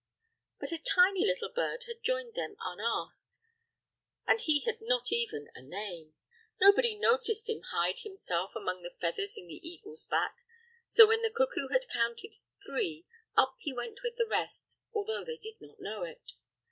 But 0.59 0.71
a 0.71 0.79
tiny 0.79 1.27
little 1.27 1.51
bird 1.53 1.83
had 1.83 2.01
joined 2.01 2.33
them 2.33 2.55
unasked, 2.59 3.37
and 4.25 4.41
he 4.41 4.61
had 4.61 4.79
not 4.81 5.11
even 5.11 5.51
a 5.53 5.61
name. 5.61 6.15
Nobody 6.59 6.95
noticed 6.95 7.47
him 7.47 7.61
hide 7.69 7.99
himself 7.99 8.55
among 8.55 8.81
the 8.81 8.95
feathers 8.99 9.37
in 9.37 9.45
the 9.45 9.61
eagle's 9.61 10.05
back; 10.05 10.37
so 10.87 11.05
when 11.05 11.21
the 11.21 11.29
cuckoo 11.29 11.67
had 11.67 11.87
counted 11.87 12.37
three, 12.65 13.05
up 13.37 13.57
he 13.59 13.73
went 13.73 14.01
with 14.03 14.15
the 14.15 14.25
rest, 14.25 14.75
although 14.91 15.23
they 15.23 15.37
did 15.37 15.61
not 15.61 15.79
know 15.79 16.01
it. 16.01 16.23